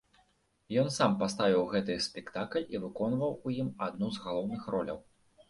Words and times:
Ён 0.83 0.87
сам 0.95 1.11
паставіў 1.19 1.65
гэты 1.73 1.97
спектакль 2.07 2.65
і 2.75 2.81
выконваў 2.87 3.37
у 3.37 3.47
ім 3.61 3.69
адну 3.91 4.11
з 4.19 4.27
галоўных 4.27 4.61
роляў. 4.77 4.99